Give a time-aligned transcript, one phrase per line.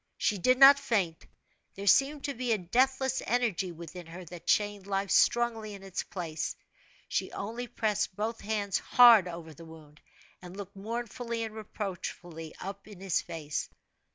[0.17, 1.27] She did not faint
[1.75, 6.01] there seemed to be a deathless energy within her that chained life strongly in its
[6.01, 6.55] place
[7.07, 10.01] she only pressed both hands hard over the wound,
[10.41, 13.69] and looked mournfully and reproachfully up in his face.